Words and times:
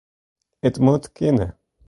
It 0.67 0.75
moat 0.85 1.05
kinne. 1.17 1.47